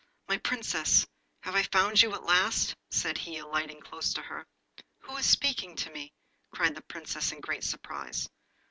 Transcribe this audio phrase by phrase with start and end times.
[0.27, 1.05] 'My Princess!
[1.41, 4.47] have I found you at last?' said he, alighting close to her.
[5.01, 6.11] 'Who is speaking to me?'
[6.49, 8.27] cried the Princess in great surprise.